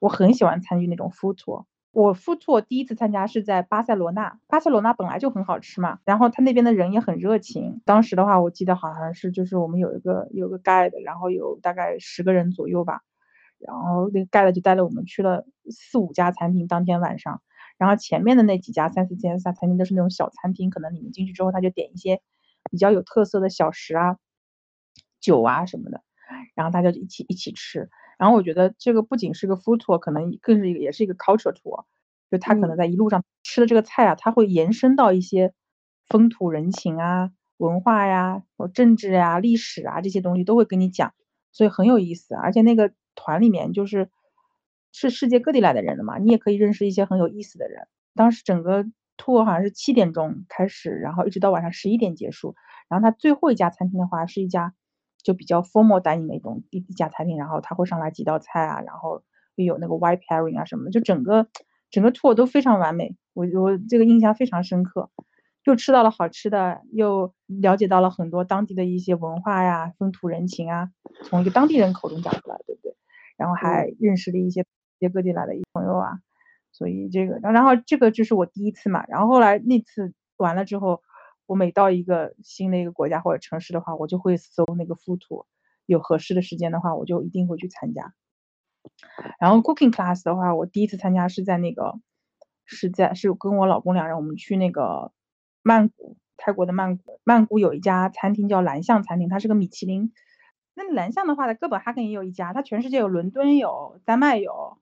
[0.00, 1.64] 我很喜欢参与那种 Food Tour。
[1.92, 7.82] 我 food tour 第一次参加是在巴塞罗那，巴塞罗那本来就很好吃嘛，然后他那边的人也很热情。
[7.84, 13.02] 当时的话，我记得好像是就是我们有一个有个 guide，然后有大概十个人左右吧，
[13.66, 16.66] 然后那个 guide 就带了我们去了四五家餐厅。
[16.66, 17.42] 当天晚上，
[17.78, 22.20] 然后前面的那几家三四家餐厅都是那种小餐厅，可能你们进去之后他就点一些
[22.70, 24.18] 比较有特色的小食啊、
[25.20, 26.02] 酒啊什么的，
[26.54, 27.88] 然后大家就一起一起吃。
[28.16, 31.84] 然后我觉得这个不仅是个 food tour，可能更是一个也是一个 culture tour，
[32.30, 35.52] 就他可能在一路上吃的这个菜啊，他会延伸到一些
[36.08, 41.12] 风土人情啊、文化呀、政治呀、历史啊这些东西都会跟你讲，
[41.50, 42.36] 所以很有意思。
[42.36, 44.10] 而且那个团里面就是
[44.92, 47.86] 是世界各地来的人的嘛，你也可以认识一些很有意思的人。
[48.14, 48.84] 当时整个
[49.16, 52.54] tour 好像是七点钟开始，然后一直到晚上十一点结束。
[52.88, 54.74] 然后他最后一家餐厅的话是一家。
[55.24, 59.22] 就比较 formal 一点的一种一家餐厅，然后他会上来几道菜啊，然后
[59.54, 61.48] 又有那个 white pairing 啊什么的，就整个
[61.90, 65.08] 整个 tour 都非常完美，我我这个印象非常深刻，
[65.64, 70.90] 又吃到了好吃的，又了解到了很多当地的一些文化呀、风土人情啊，
[71.22, 72.94] 从一个当地人口中讲出来，对不对？
[73.36, 74.68] 然后还认识了一些世
[75.00, 76.18] 界各地来的朋友啊，
[76.72, 81.02] 所以这个，然后这个就是我第一次嘛，然后后来那次完了之后。
[81.46, 85.44] 我每到一个新的一个国家或者城市的话，我就会搜那个 food tour，
[85.84, 88.14] 有合适的时间的话，我就一定会去参加。
[89.38, 92.00] 然后 cooking class 的话，我第一次参加是在那个，
[92.64, 95.12] 是在是跟我老公两人，我们去那个
[95.62, 97.20] 曼谷，泰国的曼谷。
[97.24, 100.14] 曼谷有一家餐厅叫蓝象餐厅，它是个米其林。
[100.74, 104.78] 那蓝象的话，在哥本哈根也有一家，它全世界有伦敦有，丹麦有。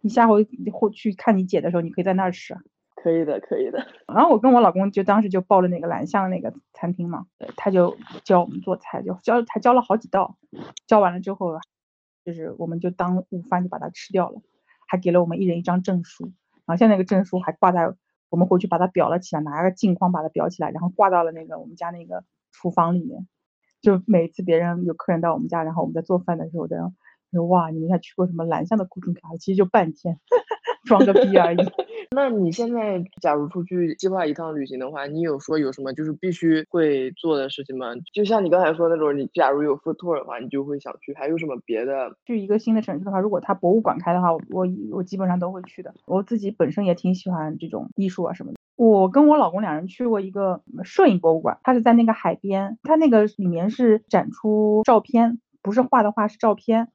[0.00, 2.56] 你下回或去看你姐的时候，你可以在那儿吃。
[2.96, 3.86] 可以的，可以的。
[4.08, 10.38] 然后我跟我老公就当时就报了那个蓝象那个餐厅嘛，他就教我们做菜，就教他教了好几道，
[10.86, 11.58] 教完了之后，
[12.24, 14.40] 就是我们就当午饭就把它吃掉了，
[14.88, 16.32] 还给了我们一人一张证书，
[16.64, 17.92] 然后现在那个证书还挂在
[18.30, 23.26] 我们回去把它裱了起来，拿个镜框把它裱起来，然后挂到了那个我们家那个厨房里面，
[23.84, 26.76] 就每次别人有客人到我们家，然后我们在做饭的时候，都
[27.30, 29.36] 说哇，你们还去过什么蓝象的古镇卡？
[29.38, 30.18] 其实就半天。
[30.84, 31.56] 装个逼而已。
[32.14, 37.86] 那你现在假如出去计划一趟旅行的话，你有说有什么就是必须会做的事情吗？
[38.12, 41.14] 就像你刚才说那种，你假如有 food tour 的话，你就会想去。
[41.14, 42.14] 还有什么别的？
[42.26, 45.94] 去一个新的城市的话，如果它博物馆开的话，我我基本上都会去的。
[46.04, 48.58] 我自己本身也挺喜欢这种艺术啊什么的。
[48.76, 56.88] 我跟我老公两人去过一个摄影博物馆，它是在那个海边，它那个里面是展出照片，不是画的画，是照片。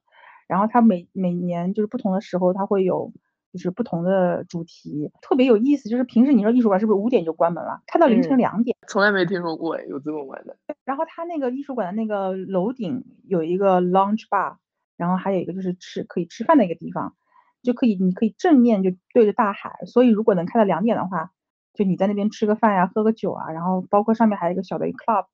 [0.46, 3.12] 然后它每每年就是不同的时候，它会有。
[3.52, 5.88] 就是不同的主题，特别有意思。
[5.88, 8.76] 就是平时你说艺术馆是不是五点就关门了，开到凌晨两点？
[8.86, 10.56] 从来没听说过有这么晚的。
[10.84, 14.58] 然后它那个艺术馆的那个楼顶有一个 lounge bar，
[14.96, 17.16] 然后还有一个就是吃可以吃饭的一个地方，
[17.60, 19.80] 就可以你可以正面就对着大海。
[19.86, 21.32] 所以如果能开到两点的话，
[21.80, 25.24] 就你在那边吃个饭呀，喝个酒啊，然后包括上面还有一个小的 club，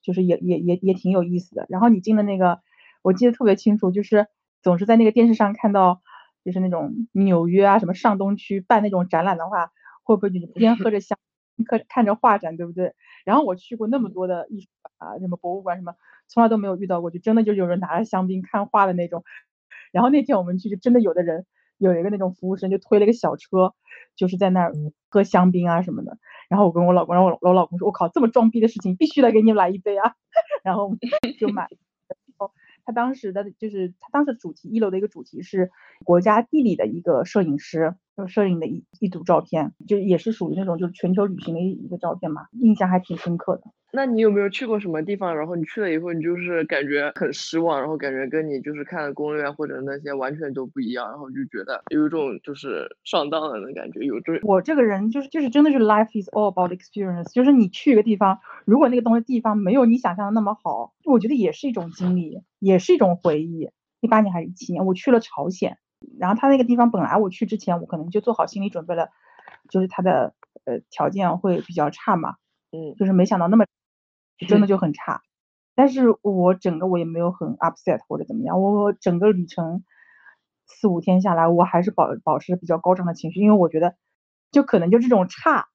[0.00, 1.66] 就是也也也也挺有意思的。
[1.68, 2.60] 然后你进的那个，
[3.02, 4.28] 我记得特别清楚，就是
[4.62, 6.00] 总是在那个电视上看到。
[6.44, 9.70] 就是那种纽约啊，什么上东区办那种展览的话，
[10.02, 11.18] 会不会就边喝着香，
[11.66, 12.94] 看看着画展，对不对？
[13.26, 15.94] 然后我去过那么多的艺术馆啊，什么博物馆什么，
[16.26, 19.24] 从来都没有遇到过，就真的就有人拿着香槟看画的那种。
[19.92, 21.44] 然后那天我们去，就真的有的人
[21.78, 23.74] 有一个那种服务生就推了一个小车，
[24.16, 24.72] 就是在那儿
[25.08, 26.18] 喝香槟啊什么的。
[26.48, 30.14] 然后我跟我老公，然后我我老公说：“我靠，这么装逼的事情，必须得给你们来一杯啊！”
[30.64, 30.90] 然后
[31.38, 31.68] 就买。
[32.84, 35.70] 他当时的就是他当时主题一楼的一个主题是
[36.04, 37.94] 国家地理的一个摄影师。
[38.18, 43.62] 就摄影的一一组照片，就也是属于那种就是全球旅行的一一个照片嘛，印象还挺深刻的。
[43.90, 45.34] 那你有没有去过什么地方？
[45.34, 54.00] 然后你去了以后，你就是感觉很失望，然后感觉跟你就是看的攻略或者那些完全都不一样，然后就觉得有一种就是上当了的感觉。
[54.00, 63.70] 有这我这个人就是就是真的是 life is all about experience，就是你去一个地方，如果那个东西地方没有你想象的那么好，我觉得也是一种经历，也是一种回忆。
[64.00, 65.78] 一八年还是一七年，我去了朝鲜。
[66.18, 69.08] 然后他那个地方本来我去之前我可能就做好心理准备了，
[69.68, 70.34] 就是他的
[70.64, 72.36] 呃条件会比较差嘛，
[72.72, 73.64] 嗯，就是没想到那么
[74.48, 75.22] 真的就很差，
[75.74, 79.84] 但是我整个我也没有很 upset 或者怎么样，我整个旅程
[80.66, 83.96] 四五天下来我还是保保持比较高涨的情绪，因为我觉得
[84.50, 85.68] 就可能就这种差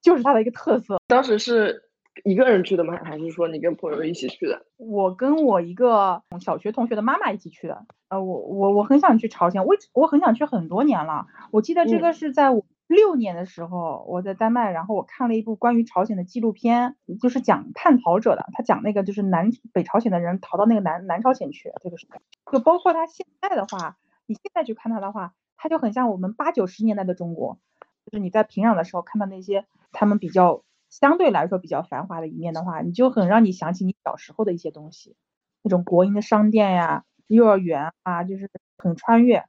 [0.00, 0.98] 就是它的一个特色。
[1.06, 1.90] 当时是
[2.24, 2.98] 一个人去的吗？
[3.04, 4.66] 还是说你跟朋友一起去的？
[4.76, 7.86] 我跟我一个小学同学的妈妈一起去的。
[8.08, 11.26] 呃，我我我很想去朝鲜，我我很想去很多年了。
[11.50, 18.44] 我记得这个是在我六年的时候，我在丹麦，然后我看了一部关于朝鲜的纪录片，就是讲叛逃者的。
[18.52, 22.06] 他讲那个就是南北朝鲜的人逃到那个南南朝鲜去，这个是
[22.52, 23.96] 就包括他现在的话，
[24.26, 27.58] 你现在去看他的话，他就很像我们八九十年代的中国，
[28.04, 30.62] 就是你在平壤的时候看到那些他们比较。
[30.92, 35.16] 相对来说比较繁华的一面的话，你就很让你想起你小时候的一些东西，
[35.62, 39.42] 那种国营的商店呀、幼儿园啊，就是很穿越。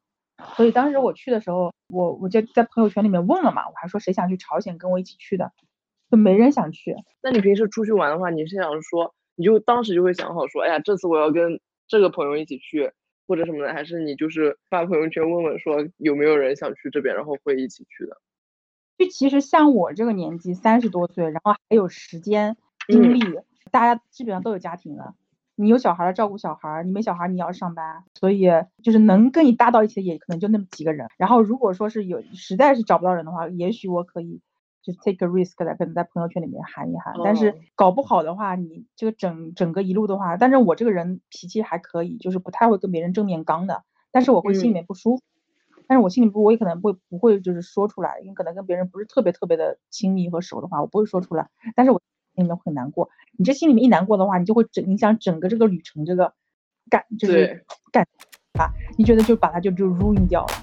[0.55, 5.51] 所以当时我去的时候，我我就在朋友圈里面问了嘛，我还说谁想去朝鲜跟我一起去的，
[6.09, 6.95] 就没人想去。
[7.21, 12.89] 那你平时出去玩的话，你是想说，你就当时就会想好说，哎呀，这次我要跟这个朋友一起去，
[13.27, 18.17] 或者什么的，还是你就是发朋友圈问问说有没有人想去这边，然后会一起去的？
[18.97, 22.55] 就其实像我这个年纪，三十多岁，然后还有时间
[22.87, 23.19] 精力，
[23.71, 25.15] 大家基本上都有家庭了。
[25.55, 28.49] 你有小孩儿照顾小孩儿，你没小孩儿你要上班，所以
[28.81, 31.07] 就是能跟你搭到一起的也可能就那么几个人。
[31.17, 34.41] 然后如果说是有实在是找不到人的话，也许我可以
[34.81, 37.13] 就 take a risk 的可能在朋友圈里面喊一喊。
[37.23, 45.23] 但是搞不好的话，你这个整整个一路的话，但是我这个人脾气还可以，就是不太会跟别人正面刚的，但是我会心里面不舒服。
[45.93, 51.51] 但是我心里不，我也可能会不会就是说出来，因为可能跟别人不是特别特别的亲密和熟的话，我不会说出来。
[51.75, 52.01] 但是我
[52.33, 53.11] 心里面很难过。
[53.37, 56.33] 你这心里面一难过的话，你就会整影响整个这个旅程这个
[56.89, 58.07] 感，就是感
[58.53, 60.62] 啊，你觉得就把它就就 ruin 掉了。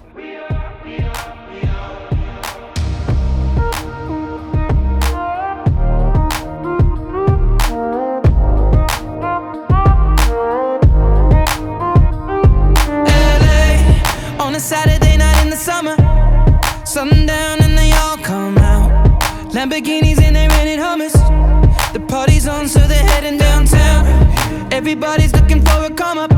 [19.80, 21.12] Lamborghinis and they rented hummus.
[21.92, 24.72] The party's on, so they're heading downtown.
[24.72, 26.30] Everybody's looking for a come up,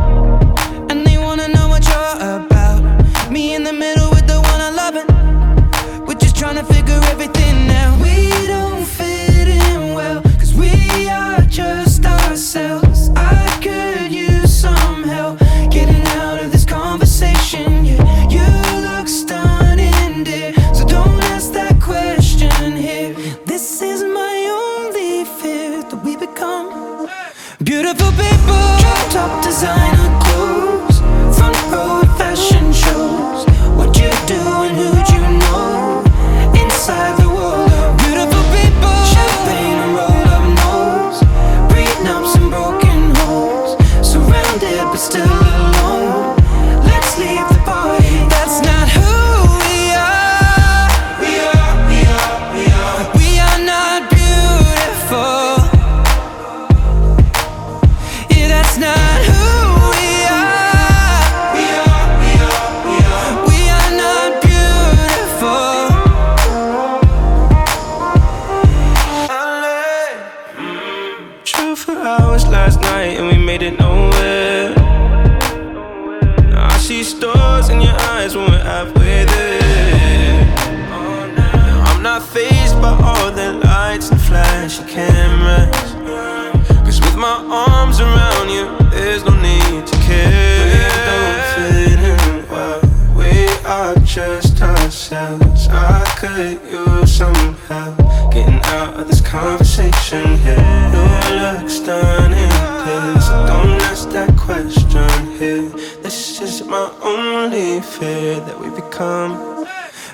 [95.13, 95.69] ourselves.
[95.71, 97.99] I could use some help
[98.33, 100.91] getting out of this conversation here.
[100.95, 102.51] You look stunning,
[102.83, 103.29] please.
[103.49, 105.09] Don't ask that question
[105.39, 105.69] here.
[106.03, 109.67] This is my only fear that we become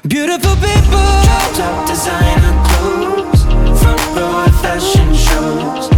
[0.06, 1.06] Beautiful people.
[1.54, 3.42] top designer clothes,
[3.80, 5.97] front row fashion shows.